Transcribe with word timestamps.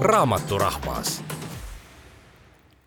Raamaturahvas 0.00 1.22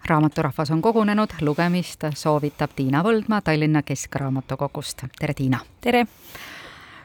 raamaturahvas 0.05 0.71
on 0.71 0.81
kogunenud, 0.81 1.29
lugemist 1.41 2.01
soovitab 2.15 2.71
Tiina 2.75 3.03
Võldmaa 3.03 3.41
Tallinna 3.41 3.83
Keskraamatukogust. 3.83 5.03
tere, 5.19 5.33
Tiina! 5.33 5.59
tere! 5.81 6.07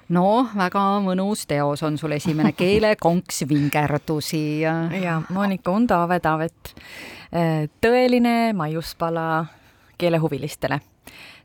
no 0.08 0.48
väga 0.56 0.84
mõnus 1.04 1.44
teos 1.46 1.82
on 1.82 1.98
sul 1.98 2.16
esimene 2.16 2.52
keelekonks 2.62 3.44
vingerdusi. 3.48 4.60
ja 5.02 5.20
Monika 5.28 5.70
Undo-Avedavet, 5.70 6.72
tõeline 7.80 8.52
maiuspala 8.56 9.44
keelehuvilistele. 9.98 10.80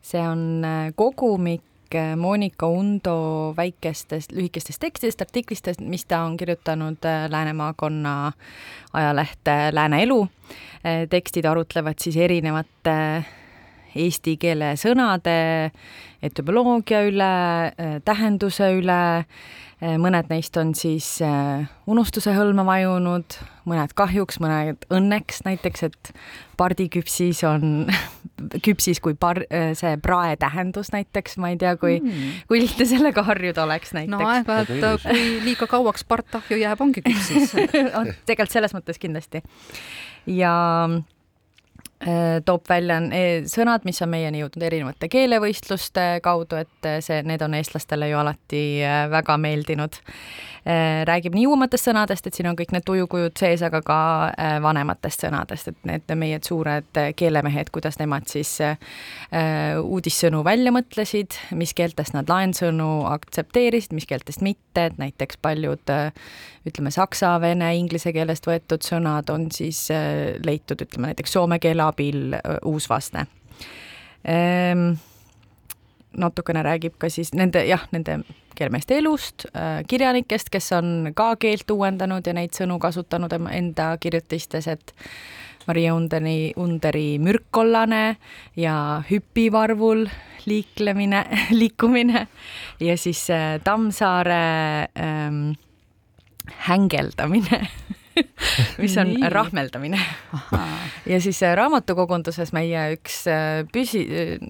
see 0.01 0.23
on 0.27 0.63
kogumik 0.95 1.72
Monika 2.17 2.67
Undo 2.67 3.53
väikestest 3.57 4.31
lühikestest 4.31 4.79
tekstidest, 4.79 5.21
artiklistest, 5.21 5.81
mis 5.81 6.05
ta 6.05 6.23
on 6.25 6.37
kirjutanud 6.37 7.05
Lääne 7.29 7.53
maakonna 7.53 8.31
ajalehte 8.93 9.57
Lääne 9.71 10.03
Elu. 10.03 10.27
tekstid 11.09 11.45
arutlevad 11.45 12.01
siis 12.01 12.17
erinevate 12.17 13.23
eesti 13.95 14.37
keele 14.41 14.73
sõnade 14.79 15.71
etümoloogia 16.23 17.03
üle, 17.09 17.33
tähenduse 18.07 18.69
üle, 18.79 19.01
mõned 19.99 20.29
neist 20.31 20.55
on 20.59 20.71
siis 20.77 21.07
äh, 21.25 21.65
unustuse 21.91 22.31
hõlma 22.35 22.63
vajunud, 22.67 23.35
mõned 23.67 23.93
kahjuks, 23.97 24.39
mõned 24.43 24.85
õnneks, 24.93 25.41
näiteks 25.43 25.87
et 25.89 26.11
pardiküpsis 26.59 27.43
on 27.47 27.89
küpsis 28.65 29.01
kui 29.03 29.17
par-, 29.19 29.43
äh, 29.51 29.73
see 29.77 29.97
prae 30.03 30.37
tähendus 30.39 30.93
näiteks, 30.95 31.35
ma 31.41 31.51
ei 31.51 31.59
tea, 31.59 31.75
kui 31.81 31.97
mm., 31.99 32.45
kui 32.47 32.63
lihtne 32.63 32.87
sellega 32.87 33.25
harjuda 33.27 33.65
oleks 33.67 33.95
näiteks. 33.97 34.13
no 34.15 34.23
aeg-ajalt, 34.29 35.03
kui 35.03 35.25
liiga 35.49 35.67
kauaks 35.67 36.07
partahju 36.07 36.61
jääb, 36.61 36.83
ongi 36.85 37.03
küpsis 37.03 37.51
tegelikult 38.29 38.55
selles 38.55 38.77
mõttes 38.77 39.01
kindlasti. 39.01 39.43
ja 40.31 40.53
Äh, 40.93 41.01
toob 42.45 42.65
välja 42.69 42.99
e, 43.11 43.23
sõnad, 43.49 43.85
mis 43.87 44.01
on 44.03 44.11
meieni 44.11 44.41
jõudnud 44.41 44.65
erinevate 44.67 45.09
keelevõistluste 45.11 46.07
kaudu, 46.23 46.59
et 46.63 46.89
äh, 46.89 46.99
see, 47.03 47.21
need 47.27 47.43
on 47.45 47.55
eestlastele 47.57 48.09
ju 48.11 48.19
alati 48.19 48.63
äh, 48.83 49.05
väga 49.11 49.37
meeldinud. 49.41 49.99
Räägib 50.63 51.35
nii 51.35 51.45
uuematest 51.51 51.89
sõnadest, 51.89 52.27
et 52.27 52.37
siin 52.37 52.47
on 52.47 52.55
kõik 52.55 52.71
need 52.71 52.85
tujukujud 52.87 53.35
sees, 53.39 53.61
aga 53.65 53.81
ka 53.83 53.97
vanematest 54.63 55.25
sõnadest, 55.25 55.73
et 55.73 55.89
need 55.89 56.13
meie 56.19 56.39
suured 56.43 56.99
keelemehed, 57.19 57.71
kuidas 57.75 57.99
nemad 57.99 58.29
siis 58.31 58.55
uudissõnu 59.83 60.43
välja 60.47 60.71
mõtlesid, 60.75 61.35
mis 61.59 61.75
keeltest 61.75 62.15
nad 62.15 62.31
laensõnu 62.31 63.03
aktsepteerisid, 63.11 63.95
mis 63.97 64.07
keeltest 64.07 64.43
mitte, 64.45 64.87
et 64.87 64.99
näiteks 65.01 65.41
paljud 65.43 65.93
ütleme, 66.63 66.91
saksa, 66.95 67.35
vene, 67.43 67.73
inglise 67.75 68.13
keelest 68.15 68.47
võetud 68.47 68.85
sõnad 68.87 69.31
on 69.33 69.49
siis 69.51 69.89
leitud, 70.45 70.79
ütleme 70.85 71.11
näiteks 71.11 71.35
soome 71.35 71.59
keele 71.63 71.83
abil 71.83 72.37
uusvastne 72.63 73.27
ehm,. 74.23 74.93
natukene 76.17 76.63
räägib 76.63 76.95
ka 77.01 77.09
siis 77.09 77.33
nende 77.33 77.65
jah, 77.65 77.83
nende 77.91 78.21
keelemeeste 78.55 78.97
elust, 78.97 79.45
kirjanikest, 79.87 80.49
kes 80.53 80.71
on 80.77 81.11
ka 81.15 81.33
keelt 81.41 81.71
uuendanud 81.71 82.25
ja 82.27 82.33
neid 82.37 82.53
sõnu 82.57 82.79
kasutanud 82.81 83.33
enda 83.33 83.93
kirjutistes, 84.01 84.67
et 84.67 84.93
Maria 85.67 85.93
Underi, 85.95 86.53
Underi 86.59 87.19
mürkkollane 87.23 88.17
ja 88.59 89.01
hüpivarvul 89.09 90.07
liiklemine, 90.45 91.23
liikumine 91.59 92.27
ja 92.79 92.97
siis 92.97 93.27
Tammsaare 93.63 94.41
ähm, 94.99 95.53
hängeldamine 96.67 97.67
mis 98.81 98.97
on 98.97 99.13
Nii. 99.13 99.29
rahmeldamine. 99.29 99.99
ja 101.05 101.21
siis 101.21 101.43
äh, 101.43 101.55
raamatukogunduses 101.57 102.53
meie 102.55 102.85
üks 102.97 103.23
äh, 103.31 103.63
püsi, 103.73 104.03
äh, 104.05 104.45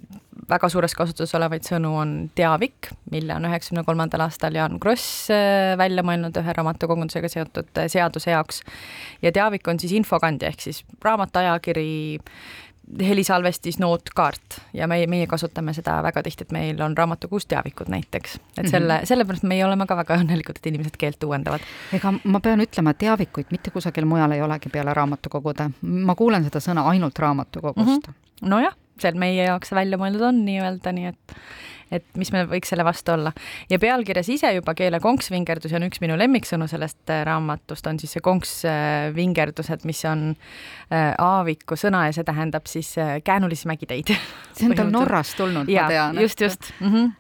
väga 0.50 0.70
suures 0.70 0.96
kasutuses 0.98 1.36
olevaid 1.38 1.66
sõnu 1.68 1.94
on 2.02 2.14
teavik, 2.36 2.92
mille 3.12 3.36
on 3.38 3.48
üheksakümne 3.48 3.86
kolmandal 3.88 4.26
aastal 4.26 4.56
Jaan 4.58 4.76
Kross 4.84 5.30
välja 5.80 6.04
mõelnud 6.04 6.36
ühe 6.42 6.56
raamatukogundusega 6.58 7.32
seotud 7.32 7.84
seaduse 7.88 8.34
jaoks. 8.34 8.60
ja 9.24 9.32
teavik 9.32 9.68
on 9.68 9.80
siis 9.80 9.96
infokandja 9.96 10.52
ehk 10.52 10.68
siis 10.68 10.84
raamat, 11.04 11.36
ajakiri, 11.44 12.20
helisalvestis, 13.00 13.80
noot, 13.80 14.12
kaart 14.16 14.60
ja 14.74 14.88
meie, 14.88 15.08
meie 15.08 15.28
kasutame 15.28 15.74
seda 15.74 15.96
väga 16.04 16.24
tihti, 16.24 16.48
et 16.48 16.52
meil 16.56 16.82
on 16.84 16.98
raamatukogus 16.98 17.46
teavikud 17.50 17.90
näiteks, 17.94 18.36
et 18.58 18.70
selle, 18.70 18.98
mhm. 19.00 19.08
sellepärast 19.10 19.48
meie 19.50 19.66
oleme 19.66 19.88
ka 19.90 19.98
väga 19.98 20.20
õnnelikud, 20.22 20.60
et 20.60 20.72
inimesed 20.72 20.98
keelt 21.00 21.24
uuendavad. 21.24 21.64
ega 21.94 22.14
ma 22.24 22.44
pean 22.44 22.62
ütlema, 22.64 22.94
teavikuid 22.94 23.54
mitte 23.56 23.72
kusagil 23.72 24.06
mujal 24.10 24.36
ei 24.36 24.42
olegi 24.42 24.70
peale 24.74 24.94
raamatukogude, 24.94 25.70
ma 25.82 26.16
kuulen 26.20 26.44
seda 26.48 26.62
sõna 26.64 26.86
ainult 26.92 27.20
raamatukogust 27.20 28.08
mm. 28.08 28.14
-hmm. 28.14 28.50
nojah, 28.50 28.76
see 29.02 29.14
meie 29.20 29.46
jaoks 29.48 29.74
välja 29.76 30.00
mõeldud 30.02 30.28
on 30.30 30.44
nii-öelda, 30.48 30.96
nii 30.96 31.14
et 31.14 31.38
et 31.94 32.06
mis 32.18 32.32
meil 32.34 32.48
võiks 32.50 32.72
selle 32.72 32.86
vastu 32.86 33.14
olla. 33.14 33.34
ja 33.70 33.80
pealkirjas 33.82 34.30
ise 34.34 34.50
juba 34.56 34.76
keele 34.78 35.00
konksvingerdus 35.04 35.76
on 35.78 35.88
üks 35.88 36.02
minu 36.04 36.18
lemmiksõnu 36.20 36.68
sellest 36.72 37.14
äh, 37.14 37.24
raamatust, 37.28 37.88
on 37.90 38.00
siis 38.02 38.16
see 38.16 38.24
konksvingerdused, 38.26 39.86
mis 39.90 40.04
on 40.10 40.32
äh, 40.34 41.12
aaviku 41.22 41.78
sõna 41.80 42.08
ja 42.08 42.16
see 42.16 42.28
tähendab 42.28 42.70
siis 42.72 42.94
äh, 43.02 43.20
käänulisi 43.26 43.70
mägiteid. 43.70 44.14
see 44.58 44.70
on 44.70 44.78
tal 44.80 44.94
Norrast 44.94 45.38
tulnud, 45.38 45.70
ma 45.70 45.88
tean. 45.92 46.22
just, 46.22 46.42
just 46.42 46.74
mm. 46.80 46.90
-hmm. 46.94 47.14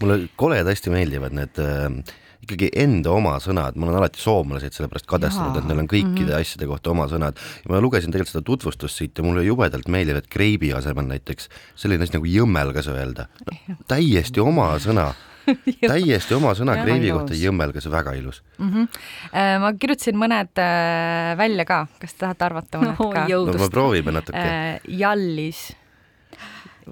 mulle 0.00 0.20
koledasti 0.36 0.90
meeldivad 0.90 1.36
need 1.36 1.60
äh, 1.60 2.16
ikkagi 2.44 2.70
enda 2.80 3.12
oma 3.12 3.36
sõnad, 3.42 3.76
ma 3.76 3.88
olen 3.88 4.00
alati 4.00 4.20
soomlaseid 4.22 4.74
sellepärast 4.74 5.08
kadestanud, 5.10 5.58
et 5.60 5.68
neil 5.68 5.82
on 5.82 5.88
kõikide 5.90 6.26
mm 6.26 6.30
-hmm. 6.32 6.40
asjade 6.40 6.68
kohta 6.70 6.92
oma 6.94 7.06
sõnad 7.10 7.36
ja 7.36 7.72
ma 7.72 7.80
lugesin 7.84 8.12
tegelikult 8.12 8.32
seda 8.32 8.46
tutvustust 8.46 8.96
siit 8.96 9.18
ja 9.18 9.24
mulle 9.24 9.44
jubedalt 9.44 9.88
meeldib, 9.88 10.16
et 10.16 10.28
kreibi 10.28 10.72
asemel 10.72 11.06
näiteks 11.10 11.50
selline 11.74 12.02
asi 12.04 12.16
nagu 12.16 12.26
jõmmelgas 12.26 12.88
öelda 12.88 13.28
no,. 13.46 13.76
täiesti 13.88 14.40
oma 14.40 14.72
sõna 14.78 15.12
täiesti 15.92 16.34
oma 16.34 16.54
sõna 16.56 16.76
kreivi 16.80 17.12
kohta 17.12 17.36
jõmmelgas, 17.36 17.88
väga 17.90 18.14
ilus 18.18 18.42
mm. 18.58 18.70
-hmm. 18.72 19.60
ma 19.60 19.72
kirjutasin 19.72 20.16
mõned 20.16 20.60
äh, 20.60 21.36
välja 21.36 21.64
ka, 21.64 21.86
kas 22.00 22.14
te 22.14 22.24
tahate 22.24 22.44
arvata 22.44 22.82
mõned 22.82 22.98
no, 22.98 23.10
ka? 23.12 23.26
no 23.28 23.64
me 23.64 23.70
proovime 23.70 24.12
natuke. 24.12 24.38
Äh, 24.38 24.80
jallis. 24.88 25.72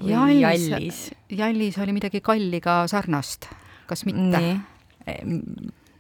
jallis, 0.05 1.11
jallis 1.29 1.79
oli 1.79 1.93
midagi 1.93 2.21
kalliga 2.21 2.87
sarnast, 2.87 3.49
kas 3.87 4.05
mitte? 4.05 4.59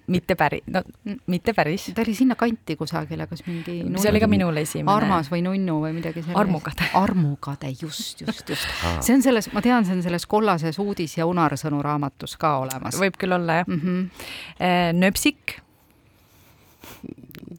Mitte 0.08 0.34
päris, 0.36 0.64
no 0.72 0.82
mitte 1.26 1.52
päris. 1.54 1.90
ta 1.94 2.02
oli 2.02 2.14
sinnakanti 2.14 2.76
kusagile, 2.76 3.26
kas 3.28 3.44
mingi 3.46 3.82
nunnu, 3.82 4.00
see 4.02 4.10
oli 4.10 4.22
ka 4.22 4.28
minul 4.30 4.56
esimene. 4.62 4.94
armas 4.94 5.28
või 5.32 5.42
nunnu 5.44 5.78
või 5.84 5.92
midagi 5.98 6.22
sellist. 6.22 6.40
armukade. 6.40 6.88
armukade, 7.02 7.72
just, 7.82 8.22
just, 8.24 8.48
just. 8.48 8.66
see 9.04 9.16
on 9.18 9.24
selles, 9.24 9.50
ma 9.52 9.62
tean, 9.64 9.86
see 9.88 9.98
on 9.98 10.02
selles 10.06 10.26
kollases 10.26 10.80
uudis- 10.82 11.18
ja 11.20 11.28
unarsõnu 11.28 11.80
raamatus 11.84 12.38
ka 12.40 12.56
olemas. 12.64 12.98
võib 13.00 13.18
küll 13.20 13.36
olla, 13.36 13.60
jah 13.62 13.68
mm. 13.68 13.80
-hmm. 13.84 15.02
nööpsik. 15.02 15.58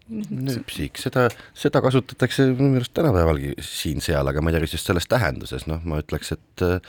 nööpsik, 0.09 0.97
seda, 0.97 1.29
seda 1.53 1.81
kasutatakse 1.85 2.49
minu 2.55 2.73
meelest 2.73 2.95
tänapäevalgi 2.97 3.53
siin-seal, 3.61 4.27
aga 4.27 4.41
ma 4.41 4.49
ei 4.49 4.57
tea, 4.57 4.65
kas 4.65 4.73
just 4.79 4.89
selles 4.89 5.07
tähenduses, 5.07 5.67
noh, 5.69 5.85
ma 5.85 6.01
ütleks, 6.01 6.33
et 6.33 6.65
äh, 6.65 6.81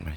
ma 0.00 0.12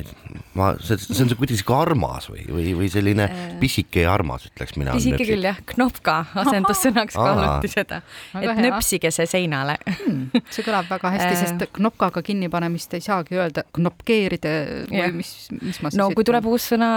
ei 0.00 0.04
tea, 0.06 0.42
ma, 0.58 0.68
see, 0.82 0.98
see 1.00 1.24
on 1.24 1.32
kuidagi 1.38 1.58
sihuke 1.58 1.74
armas 1.74 2.28
või, 2.30 2.44
või, 2.52 2.72
või 2.78 2.88
selline 2.92 3.26
äh. 3.26 3.40
pisike 3.60 4.04
ja 4.04 4.12
armas, 4.14 4.46
ütleks 4.50 4.76
mina. 4.78 4.94
pisike 4.96 5.26
küll 5.26 5.46
jah, 5.48 5.58
knopka 5.72 6.16
asendussõnaks 6.42 7.16
kaaluti 7.18 7.70
seda, 7.72 8.00
et 8.38 8.62
nöpsige 8.62 9.10
see 9.14 9.26
seinale 9.30 9.78
hmm,. 9.84 10.44
see 10.54 10.66
kõlab 10.66 10.90
väga 10.92 11.12
hästi, 11.16 11.32
äh. 11.32 11.40
sest 11.42 11.66
knopkaga 11.78 12.22
kinnipanemist 12.26 12.94
ei 12.98 13.04
saagi 13.04 13.38
öelda, 13.38 13.66
knopkeerida 13.78 14.54
või 14.90 15.02
ja. 15.02 15.10
mis, 15.14 15.32
mis 15.58 15.82
ma 15.82 15.90
siis 15.90 15.98
no 16.00 16.10
kui 16.12 16.22
ütlen? 16.22 16.30
tuleb 16.32 16.50
uus 16.52 16.68
sõna, 16.74 16.90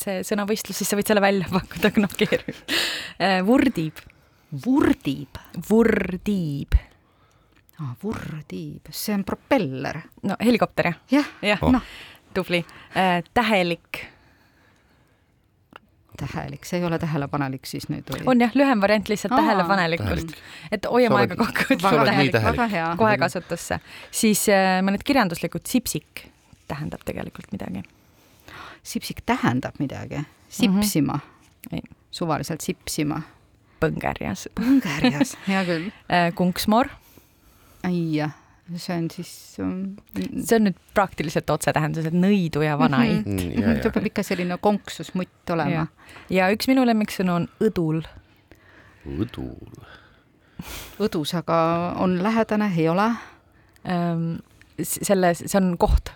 see 0.00 0.20
sõnavõistlus, 0.26 0.82
siis 0.82 0.92
sa 0.92 0.98
võid 0.98 1.08
selle 1.08 1.24
välja 1.24 1.48
pakkuda, 1.52 1.92
knopkeerib. 1.96 2.60
Äh, 3.22 3.40
vurdib. 3.46 4.04
vurdib? 4.66 5.40
Vurdiib 7.76 7.86
ah,. 7.90 7.94
vurdiib, 8.02 8.90
see 8.90 9.14
on 9.14 9.24
propeller. 9.24 10.00
no 10.22 10.36
helikopter 10.40 10.86
jah? 10.86 11.00
jah 11.10 11.32
ja. 11.42 11.58
oh., 11.62 11.72
noh 11.72 11.82
tubli 12.36 12.66
äh,. 12.96 13.24
tähelik. 13.34 14.06
tähelik, 16.16 16.64
see 16.64 16.78
ei 16.78 16.84
ole 16.84 16.98
tähelepanelik 16.98 17.66
siis 17.68 17.88
nüüd 17.92 18.08
või? 18.12 18.22
on 18.32 18.40
jah, 18.40 18.54
lühem 18.56 18.80
variant 18.80 19.08
lihtsalt 19.08 19.34
Aa, 19.36 19.42
tähelepanelikult, 19.42 20.32
et 20.72 20.88
hoiame 20.88 21.18
aega 21.20 21.36
kokku, 21.36 21.76
kohe 22.96 23.18
kasutusse. 23.20 23.80
siis 24.10 24.46
äh, 24.48 24.80
mõned 24.84 25.04
kirjanduslikud, 25.04 25.64
sipsik 25.68 26.26
tähendab 26.68 27.04
tegelikult 27.04 27.52
midagi. 27.52 27.84
sipsik 28.82 29.20
tähendab 29.26 29.76
midagi, 29.78 30.24
sipsima 30.48 31.20
mm, 31.20 31.78
-hmm. 31.78 31.96
suvaliselt 32.10 32.60
sipsima. 32.60 33.22
põngerjas. 33.80 34.48
põngerjas, 34.60 35.36
hea 35.48 35.64
küll 35.64 35.90
äh,. 36.08 36.32
kunksmoor. 36.34 36.88
Jah 37.90 38.34
see 38.74 38.96
on 38.98 39.06
siis 39.10 39.30
um.... 39.62 39.76
see 40.16 40.58
on 40.58 40.66
nüüd 40.68 40.78
praktiliselt 40.96 41.50
otsetähenduses, 41.54 42.10
et 42.10 42.18
nõidu 42.18 42.64
ja 42.64 42.74
vanaid 42.78 43.22
mm. 43.22 43.38
-hmm. 43.38 43.80
see 43.82 43.94
peab 43.94 44.08
ikka 44.10 44.24
selline 44.26 44.58
konksusmutt 44.62 45.54
olema. 45.54 45.86
ja 46.30 46.50
üks 46.54 46.68
minu 46.70 46.86
lemmiksõnu 46.86 47.34
on 47.34 47.48
õdul. 47.62 48.02
õdul. 49.06 49.80
õdus 51.06 51.34
aga 51.38 51.58
on 52.02 52.18
lähedane, 52.22 52.72
ei 52.76 52.88
ole? 52.88 53.10
Ehm, 53.84 54.30
selle, 54.82 55.34
see 55.34 55.58
on 55.60 55.76
koht. 55.78 56.10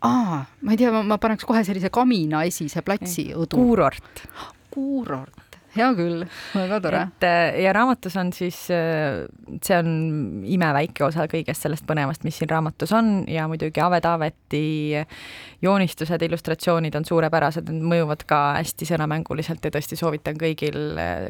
aa, 0.00 0.44
ma 0.60 0.70
ei 0.70 0.78
tea, 0.78 1.02
ma 1.02 1.18
paneks 1.18 1.44
kohe 1.44 1.64
sellise 1.64 1.90
kamina 1.90 2.44
esise 2.44 2.82
platsi 2.86 3.32
õdu. 3.34 3.58
kuurort. 3.58 4.28
kuurort 4.70 5.43
hea 5.76 5.90
küll, 5.98 6.24
väga 6.54 6.80
tore. 6.84 7.02
et 7.08 7.26
äh, 7.28 7.60
ja 7.64 7.72
raamatus 7.76 8.16
on 8.20 8.32
siis, 8.36 8.58
äh, 8.74 9.24
see 9.62 9.78
on 9.78 9.90
imeväike 10.56 11.06
osa 11.06 11.26
kõigest 11.30 11.66
sellest 11.66 11.86
põnevast, 11.88 12.24
mis 12.26 12.38
siin 12.40 12.50
raamatus 12.50 12.92
on 12.96 13.14
ja 13.30 13.48
muidugi 13.50 13.82
Ave 13.84 14.00
Taaveti 14.04 14.64
joonistused, 15.64 16.22
illustratsioonid 16.28 16.94
on 16.98 17.08
suurepärased, 17.08 17.70
need 17.70 17.88
mõjuvad 17.94 18.26
ka 18.28 18.44
hästi 18.60 18.92
sõnamänguliselt 18.94 19.64
ja 19.64 19.74
tõesti 19.74 19.98
soovitan 19.98 20.38
kõigil 20.40 21.00
äh, 21.00 21.26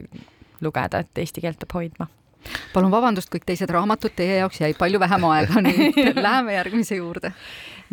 lugeda, 0.64 1.04
et 1.04 1.24
eesti 1.24 1.44
keelt 1.44 1.60
peab 1.62 1.80
hoidma 1.80 2.10
palun 2.74 2.92
vabandust, 2.94 3.30
kõik 3.32 3.46
teised 3.48 3.70
raamatud, 3.70 4.14
teie 4.16 4.40
jaoks 4.42 4.60
jäi 4.60 4.74
palju 4.78 5.00
vähem 5.02 5.28
aega, 5.30 5.64
et 5.64 6.20
läheme 6.26 6.58
järgmise 6.58 7.00
juurde. 7.00 7.34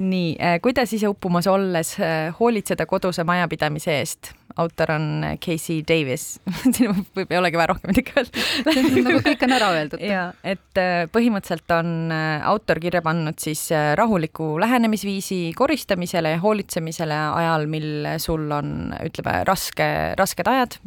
nii, 0.01 0.38
kuidas 0.63 0.94
ise 0.95 1.09
uppumas 1.12 1.48
olles 1.51 1.98
hoolitseda 2.39 2.86
koduse 2.89 3.24
majapidamise 3.27 4.00
eest? 4.00 4.31
autor 4.57 4.92
on 4.92 5.25
Casey 5.45 5.81
Davis 5.88 6.39
siin 6.75 6.94
võib, 7.15 7.30
ei 7.30 7.39
olegi 7.39 7.59
vaja 7.59 7.71
rohkem 7.71 7.92
midagi 7.94 8.13
öelda 8.18 8.75
nagu 9.07 9.21
kõik 9.25 9.45
on 9.48 9.56
ära 9.56 9.69
öeldud. 9.77 10.03
ja, 10.03 10.24
et 10.44 10.80
äh, 10.81 11.06
põhimõtteliselt 11.13 11.75
on 11.75 12.13
äh, 12.13 12.45
autor 12.51 12.81
kirja 12.83 13.03
pannud 13.06 13.39
siis 13.42 13.63
äh, 13.75 13.92
rahuliku 14.00 14.53
lähenemisviisi 14.62 15.39
koristamisele 15.57 16.36
ja 16.36 16.42
hoolitsemisele 16.44 17.18
ajal, 17.42 17.68
mil 17.71 17.89
sul 18.21 18.48
on, 18.56 18.92
ütleme, 19.06 19.42
raske, 19.48 19.88
rasked 20.19 20.48
ajad, 20.48 20.77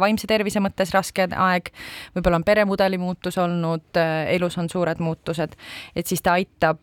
vaimse 0.00 0.28
tervise 0.30 0.60
mõttes 0.62 0.92
raske 0.94 1.26
aeg, 1.30 1.70
võib-olla 2.16 2.40
on 2.40 2.46
peremudeli 2.46 2.98
muutus 3.00 3.11
olnud, 3.42 4.00
elus 4.28 4.58
on 4.58 4.68
suured 4.70 5.00
muutused, 5.02 5.56
et 5.96 6.06
siis 6.06 6.22
ta 6.22 6.36
aitab 6.38 6.80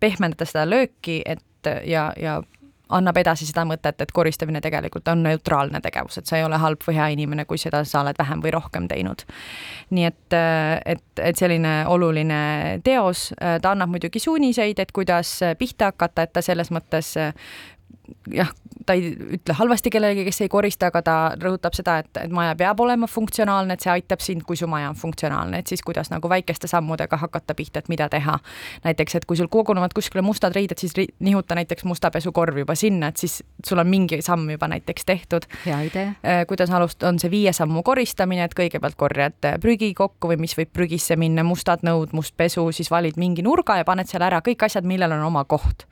pehmendada 0.00 0.48
seda 0.48 0.66
lööki, 0.68 1.22
et 1.26 1.70
ja, 1.86 2.12
ja 2.16 2.40
annab 2.92 3.16
edasi 3.22 3.46
seda 3.48 3.64
mõtet, 3.68 4.00
et 4.02 4.12
koristamine 4.14 4.60
tegelikult 4.64 5.08
on 5.12 5.22
neutraalne 5.24 5.80
tegevus, 5.84 6.18
et 6.20 6.28
sa 6.28 6.38
ei 6.38 6.44
ole 6.46 6.58
halb 6.60 6.82
või 6.86 6.96
hea 6.98 7.08
inimene, 7.16 7.46
kui 7.48 7.60
seda 7.60 7.82
sa 7.88 8.02
oled 8.02 8.18
vähem 8.18 8.42
või 8.44 8.52
rohkem 8.54 8.88
teinud. 8.90 9.24
nii 9.90 10.04
et, 10.08 10.36
et, 10.94 11.04
et 11.18 11.38
selline 11.38 11.74
oluline 11.88 12.80
teos, 12.84 13.30
ta 13.38 13.72
annab 13.72 13.94
muidugi 13.94 14.20
suuniseid, 14.22 14.78
et 14.78 14.92
kuidas 14.92 15.38
pihta 15.58 15.92
hakata, 15.92 16.26
et 16.26 16.32
ta 16.32 16.42
selles 16.44 16.72
mõttes 16.74 17.14
jah, 18.30 18.50
ta 18.86 18.94
ei 18.96 19.12
ütle 19.36 19.54
halvasti 19.56 19.90
kellelegi, 19.90 20.24
kes 20.26 20.40
ei 20.44 20.50
korista, 20.50 20.88
aga 20.90 21.02
ta 21.06 21.14
rõhutab 21.40 21.74
seda, 21.76 21.98
et, 22.02 22.10
et 22.24 22.32
maja 22.34 22.54
peab 22.58 22.80
olema 22.82 23.06
funktsionaalne, 23.10 23.76
et 23.76 23.84
see 23.84 23.92
aitab 23.92 24.22
sind, 24.24 24.44
kui 24.46 24.58
su 24.58 24.66
maja 24.70 24.90
on 24.90 24.98
funktsionaalne, 24.98 25.62
et 25.62 25.70
siis 25.70 25.82
kuidas 25.86 26.10
nagu 26.12 26.30
väikeste 26.30 26.70
sammudega 26.70 27.18
hakata 27.20 27.54
pihta, 27.58 27.82
et 27.82 27.90
mida 27.92 28.08
teha. 28.12 28.38
näiteks, 28.84 29.14
et 29.18 29.26
kui 29.28 29.36
sul 29.36 29.50
kogunevad 29.52 29.94
kuskile 29.94 30.22
mustad 30.22 30.54
riided, 30.56 30.78
siis 30.78 30.94
ri 30.98 31.06
nihuta 31.20 31.54
näiteks 31.58 31.84
musta 31.84 32.10
pesukorv 32.10 32.58
juba 32.62 32.74
sinna, 32.78 33.12
et 33.12 33.22
siis 33.22 33.42
sul 33.66 33.78
on 33.78 33.90
mingi 33.90 34.22
samm 34.22 34.50
juba 34.50 34.68
näiteks 34.68 35.04
tehtud. 35.04 35.46
hea 35.66 35.80
idee. 35.88 36.06
Äh, 36.24 36.44
kuidas 36.48 36.70
alust-, 36.70 37.06
on 37.06 37.18
see 37.22 37.30
viie 37.30 37.52
sammu 37.52 37.82
koristamine, 37.82 38.44
et 38.44 38.56
kõigepealt 38.58 38.98
korjad 38.98 39.50
prügi 39.60 39.92
kokku 39.94 40.32
või 40.32 40.40
mis 40.46 40.56
võib 40.58 40.72
prügisse 40.72 41.16
minna, 41.16 41.44
mustad 41.46 41.84
nõud, 41.86 42.12
must 42.12 42.36
pesu, 42.36 42.64
siis 42.72 42.90
valid 42.90 43.18
mingi 43.20 43.42
nurga 43.42 43.78
ja 43.78 43.86
paned 43.86 44.10
seal 44.10 44.22
ära 44.22 44.42
kõik 44.44 44.66
asjad, 44.66 44.86
millel 44.88 45.12
on 45.18 45.26
oma 45.30 45.44
koht. 45.44 45.86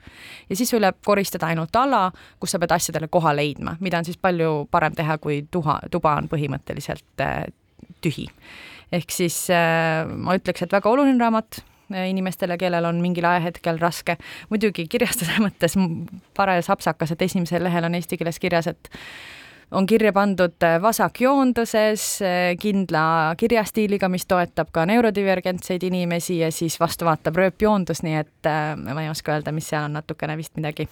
ja 0.49 0.55
siis 0.55 0.69
tuleb 0.69 0.97
koristada 1.05 1.47
ainult 1.47 1.75
ala, 1.91 2.11
kus 2.39 2.55
sa 2.55 2.61
pead 2.61 2.75
asjadele 2.75 3.09
koha 3.11 3.33
leidma, 3.35 3.75
mida 3.83 3.99
on 3.99 4.07
siis 4.07 4.19
palju 4.21 4.67
parem 4.71 4.95
teha, 4.97 5.17
kui 5.21 5.41
tuha, 5.51 5.79
tuba 5.91 6.15
on 6.19 6.29
põhimõtteliselt 6.31 7.23
äh, 7.23 7.43
tühi. 8.03 8.27
ehk 8.91 9.11
siis 9.11 9.43
äh, 9.53 10.07
ma 10.07 10.37
ütleks, 10.39 10.65
et 10.65 10.73
väga 10.73 10.89
oluline 10.91 11.19
raamat 11.21 11.61
äh, 11.93 12.07
inimestele, 12.11 12.57
kellel 12.61 12.87
on 12.89 13.01
mingil 13.03 13.27
ajahetkel 13.27 13.81
raske. 13.81 14.17
muidugi 14.49 14.87
kirjastuse 14.87 15.41
mõttes 15.45 15.77
parajas 16.37 16.71
apsakas, 16.73 17.11
et 17.11 17.27
esimesel 17.27 17.63
lehel 17.67 17.89
on 17.89 17.99
eesti 17.99 18.19
keeles 18.19 18.39
kirjas, 18.39 18.71
et 18.71 18.91
on 19.71 19.85
kirja 19.87 20.11
pandud 20.11 20.65
vasakjoonduses 20.83 22.07
kindla 22.59 23.03
kirjastiiliga, 23.39 24.09
mis 24.11 24.27
toetab 24.27 24.67
ka 24.75 24.83
neurodivergentseid 24.85 25.85
inimesi 25.87 26.41
ja 26.41 26.49
siis 26.51 26.75
vastu 26.79 27.07
vaatab 27.07 27.39
rööpjoondus, 27.39 28.03
nii 28.03 28.17
et 28.19 28.51
ma 28.83 29.05
ei 29.05 29.07
oska 29.13 29.37
öelda, 29.37 29.55
mis 29.55 29.71
seal 29.71 29.87
on 29.87 29.95
natukene 29.95 30.35
vist 30.35 30.59
midagi 30.59 30.89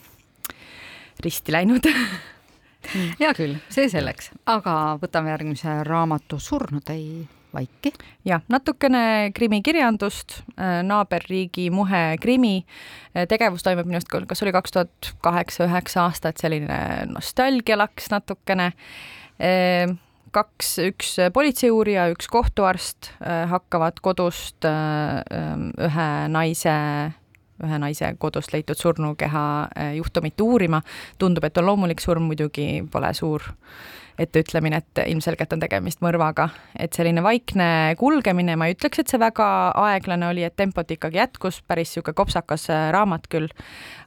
risti 1.24 1.56
läinud. 1.56 1.90
Hea 3.20 3.34
küll, 3.36 3.58
see 3.70 3.90
selleks, 3.92 4.32
aga 4.50 4.96
võtame 5.02 5.34
järgmise 5.34 5.82
raamatu 5.88 6.40
Surnud 6.42 6.88
ei 6.94 7.28
vaiki. 7.54 7.92
jah, 8.26 8.42
natukene 8.50 9.32
krimikirjandust, 9.36 10.42
äh, 10.58 10.82
naaberriigi 10.86 11.70
Muhe 11.74 12.18
krimi, 12.22 12.66
äh, 13.16 13.28
tegevus 13.28 13.64
toimub 13.64 13.88
minu 13.90 14.00
arust, 14.00 14.28
kas 14.30 14.44
oli 14.44 14.54
kaks 14.56 14.76
tuhat 14.76 15.14
kaheksa-üheksa 15.26 16.06
aasta, 16.06 16.30
et 16.30 16.38
selline 16.38 16.80
nostalgialaks 17.10 18.12
natukene. 18.14 18.72
Äh, 19.40 19.96
kaks, 20.32 20.76
üks 20.86 21.16
politseiuurija, 21.34 22.04
üks 22.14 22.28
kohtuarst 22.30 23.08
hakkavad 23.50 23.98
kodust 24.06 24.62
ühe 24.62 26.10
naise 26.30 26.76
ühe 27.64 27.80
naise 27.82 28.14
kodust 28.20 28.54
leitud 28.54 28.78
surnukeha 28.78 29.46
eh, 29.76 29.94
juhtumit 30.00 30.42
uurima. 30.42 30.82
tundub, 31.18 31.44
et 31.44 31.58
on 31.58 31.66
loomulik 31.66 32.02
surm, 32.02 32.30
muidugi 32.30 32.84
pole 32.92 33.14
suur 33.14 33.54
etteütlemine, 34.20 34.82
et 34.82 35.02
ilmselgelt 35.08 35.54
on 35.56 35.62
tegemist 35.64 36.02
mõrvaga, 36.04 36.50
et 36.80 36.96
selline 36.96 37.24
vaikne 37.24 37.96
kulgemine, 38.00 38.56
ma 38.60 38.68
ei 38.70 38.76
ütleks, 38.76 39.02
et 39.02 39.12
see 39.12 39.20
väga 39.22 39.48
aeglane 39.80 40.28
oli, 40.30 40.44
et 40.44 40.56
tempot 40.60 40.92
ikkagi 40.92 41.22
jätkus, 41.22 41.62
päris 41.68 41.94
niisugune 41.94 42.18
kopsakas 42.18 42.68
äh, 42.74 42.90
raamat 42.94 43.28
küll, 43.32 43.48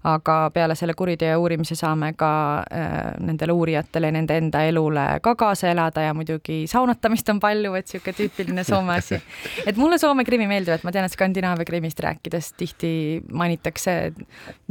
aga 0.07 0.37
peale 0.55 0.75
selle 0.79 0.95
kuriteo 0.99 1.39
uurimise 1.41 1.77
saame 1.79 2.13
ka 2.19 2.31
äh, 2.67 2.93
nendele 3.23 3.55
uurijatele, 3.57 4.11
nende 4.15 4.37
enda 4.39 4.65
elule 4.69 5.07
ka 5.25 5.35
kaasa 5.39 5.71
elada 5.73 6.05
ja 6.07 6.15
muidugi 6.15 6.63
saunatamist 6.71 7.33
on 7.33 7.41
palju, 7.43 7.75
et 7.79 7.89
niisugune 7.89 8.17
tüüpiline 8.19 8.67
Soome 8.67 8.99
asi. 8.99 9.19
et 9.69 9.81
mulle 9.81 9.99
Soome 10.03 10.27
krimi 10.29 10.47
meeldivad, 10.51 10.85
ma 10.85 10.93
tean, 10.95 11.09
et 11.09 11.17
Skandinaavia 11.17 11.67
krimist 11.69 12.01
rääkides 12.03 12.53
tihti 12.59 12.93
mainitakse, 13.33 13.97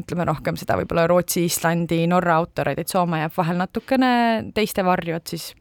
ütleme 0.02 0.28
rohkem 0.30 0.60
seda 0.60 0.78
võib-olla 0.80 1.08
Rootsi, 1.10 1.46
Islandi, 1.50 2.04
Norra 2.12 2.38
autoreid, 2.42 2.82
et 2.82 2.92
Soome 2.92 3.24
jääb 3.24 3.36
vahel 3.38 3.62
natukene 3.62 4.12
teiste 4.56 4.86
varju, 4.86 5.18
et 5.18 5.31
siis 5.31 5.54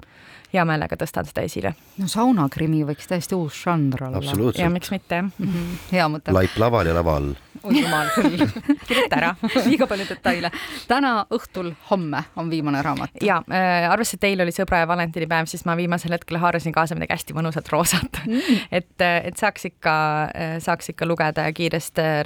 hea 0.52 0.64
meelega 0.66 0.96
tõstan 0.98 1.28
seda 1.28 1.44
esile. 1.46 1.74
no 1.98 2.08
saunakrimi 2.10 2.82
võiks 2.88 3.08
täiesti 3.10 3.36
uus 3.38 3.58
žanr 3.64 4.04
olla. 4.08 4.52
ja 4.58 4.70
miks 4.70 4.90
mitte 4.90 5.22
mm. 5.22 5.32
-hmm. 5.38 5.78
hea 5.92 6.08
mõte. 6.08 6.34
laip 6.34 6.58
laval 6.58 6.86
ja 6.86 6.94
lava 6.94 7.16
all. 7.16 7.34
oi 7.62 7.82
jumal 7.82 8.10
küll 8.14 8.44
kirjuta 8.88 9.16
ära 9.16 9.34
liiga 9.66 9.86
palju 9.86 10.08
detaile. 10.08 10.50
täna 10.88 11.26
õhtul, 11.30 11.72
homme 11.90 12.24
on 12.36 12.50
viimane 12.50 12.82
raamat. 12.82 13.10
ja 13.22 13.42
äh, 13.50 13.90
arvestades, 13.90 14.14
et 14.14 14.20
teil 14.20 14.40
oli 14.40 14.54
sõbra 14.54 14.82
ja 14.82 14.88
valentinipäev, 14.88 15.46
siis 15.46 15.64
ma 15.64 15.76
viimasel 15.76 16.12
hetkel 16.16 16.40
haarasin 16.40 16.72
kaasa 16.72 16.94
midagi 16.94 17.14
hästi 17.14 17.36
mõnusat 17.36 17.68
roosat 17.72 18.22
mm. 18.26 18.66
et, 18.70 18.94
äh, 19.00 19.20
et 19.30 19.36
saaks 19.36 19.64
ikka, 19.70 19.94
äh, 20.34 20.58
saaks 20.58 20.92
ikka 20.94 21.06
lugeda 21.06 21.46
ja 21.48 21.52
kiirest 21.52 21.98
äh, 21.98 22.24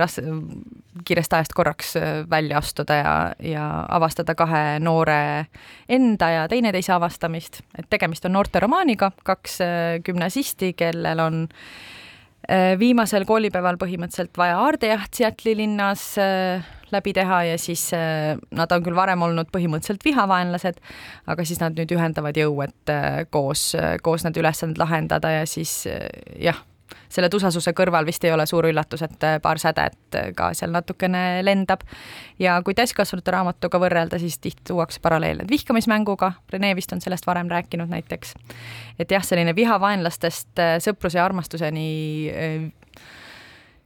kiirest 1.05 1.33
ajast 1.33 1.53
korraks 1.53 1.95
välja 2.31 2.59
astuda 2.59 2.95
ja, 2.95 3.15
ja 3.43 3.65
avastada 3.89 4.35
kahe 4.35 4.79
noore 4.79 5.47
enda 5.89 6.29
ja 6.31 6.45
teineteise 6.49 6.93
avastamist, 6.95 7.61
et 7.79 7.89
tegemist 7.91 8.14
tegemist 8.15 8.29
on 8.29 8.39
noorteromaaniga, 8.39 9.11
kaks 9.25 9.61
äh, 9.61 9.99
gümnasisti, 10.05 10.73
kellel 10.77 11.21
on 11.21 11.49
äh, 12.49 12.79
viimasel 12.79 13.25
koolipäeval 13.27 13.77
põhimõtteliselt 13.81 14.37
vaja 14.39 14.61
aardejaht 14.63 15.15
Seattle'i 15.15 15.57
linnas 15.59 16.17
äh, 16.19 16.63
läbi 16.93 17.13
teha 17.13 17.43
ja 17.45 17.57
siis 17.59 17.91
nad 17.91 18.71
on 18.71 18.85
küll 18.85 18.95
varem 18.95 19.23
olnud 19.27 19.49
põhimõtteliselt 19.51 20.05
vihavaenlased, 20.05 20.79
aga 21.27 21.45
siis 21.45 21.59
nad 21.59 21.75
nüüd 21.75 21.91
ühendavad 21.91 22.37
jõu, 22.39 22.61
et 22.63 22.93
koos, 23.35 23.73
koos 24.03 24.23
need 24.23 24.39
ülesanded 24.39 24.79
lahendada 24.79 25.33
ja 25.41 25.49
siis 25.49 25.89
jah 26.39 26.61
selle 27.09 27.29
tusasuse 27.33 27.73
kõrval 27.77 28.07
vist 28.07 28.25
ei 28.25 28.33
ole 28.35 28.47
suur 28.49 28.69
üllatus, 28.69 29.05
et 29.07 29.27
äh, 29.27 29.39
paar 29.43 29.61
sädet 29.63 30.17
äh, 30.19 30.31
ka 30.37 30.51
seal 30.57 30.73
natukene 30.75 31.43
lendab. 31.45 31.85
ja 32.39 32.57
kui 32.63 32.75
täiskasvanute 32.75 33.35
raamatuga 33.35 33.81
võrrelda, 33.83 34.19
siis 34.19 34.39
tihti 34.39 34.69
tuuakse 34.73 35.01
paralleele 35.03 35.47
vihkamismänguga, 35.51 36.33
Rene 36.53 36.75
vist 36.77 36.93
on 36.93 37.01
sellest 37.01 37.27
varem 37.27 37.51
rääkinud 37.51 37.91
näiteks. 37.91 38.35
et 38.99 39.11
jah, 39.11 39.25
selline 39.25 39.55
viha 39.57 39.79
vaenlastest 39.81 40.59
äh, 40.59 40.77
sõpruse 40.85 41.19
ja 41.19 41.25
armastuseni 41.25 41.89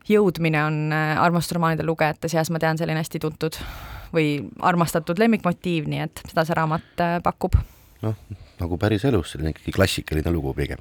jõudmine 0.09 0.61
on 0.65 0.93
armastusromaanide 0.93 1.85
lugejate 1.85 2.31
seas, 2.33 2.49
ma 2.51 2.59
tean, 2.59 2.79
selline 2.81 3.03
hästi 3.03 3.21
tuntud 3.21 3.59
või 4.15 4.39
armastatud 4.65 5.19
lemmikmotiiv, 5.21 5.85
nii 5.85 6.01
et 6.07 6.23
seda 6.31 6.47
see 6.49 6.57
raamat 6.57 7.03
pakub. 7.23 7.59
noh, 8.03 8.17
nagu 8.61 8.79
päriselus, 8.81 9.35
selline 9.35 9.53
ikkagi 9.53 9.75
klassikaline 9.77 10.33
lugu 10.33 10.55
pigem 10.57 10.81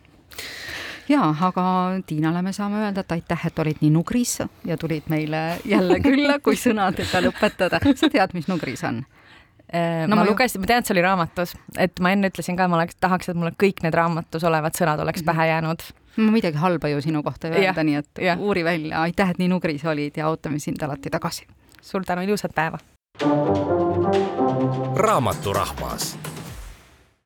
jaa, 1.10 1.30
aga 1.48 1.64
Tiinale 2.08 2.42
me 2.42 2.52
saame 2.54 2.82
öelda, 2.84 3.00
et 3.06 3.12
aitäh, 3.12 3.46
et 3.48 3.60
olid 3.60 3.78
nii 3.82 3.92
nugris 3.96 4.40
ja 4.66 4.78
tulid 4.78 5.04
meile 5.10 5.60
jälle 5.66 6.00
külla, 6.04 6.40
kui 6.44 6.56
sõnadega 6.60 7.22
lõpetada. 7.28 7.80
sa 7.96 8.10
tead, 8.10 8.34
mis 8.34 8.48
nugris 8.48 8.84
on? 8.84 9.04
no, 9.74 10.08
No 10.08 10.16
ma 10.16 10.24
ma 10.24 10.26
lugesin, 10.30 10.62
ma 10.64 10.68
tean, 10.68 10.80
et 10.80 10.88
see 10.88 10.94
oli 10.96 11.02
raamatus, 11.04 11.56
et 11.78 12.00
ma 12.00 12.12
enne 12.16 12.30
ütlesin 12.32 12.56
ka, 12.58 12.68
ma 12.72 12.78
oleks, 12.80 12.96
tahaks, 13.04 13.30
et 13.30 13.36
mulle 13.36 13.52
kõik 13.60 13.82
need 13.84 13.94
raamatus 13.96 14.44
olevad 14.48 14.76
sõnad 14.80 15.00
oleks 15.04 15.22
Mhm. 15.24 15.26
pähe 15.32 15.48
jäänud. 15.48 15.82
ma 16.18 16.32
midagi 16.32 16.58
halba 16.58 16.88
ju 16.90 17.02
sinu 17.02 17.24
kohta 17.24 17.48
ei 17.48 17.66
öelda, 17.68 17.84
nii 17.84 17.96
et 17.96 18.10
jah. 18.24 18.40
uuri 18.40 18.64
välja, 18.64 19.02
aitäh, 19.02 19.30
et 19.30 19.38
nii 19.40 19.48
nugris 19.48 19.84
olid 19.86 20.18
ja 20.18 20.30
ootame 20.30 20.60
sind 20.60 20.82
alati 20.84 21.10
tagasi. 21.10 21.46
suur 21.82 22.04
tänu, 22.06 22.22
ilusat 22.22 22.56
päeva! 22.56 22.78
raamaturahvas 24.96 26.18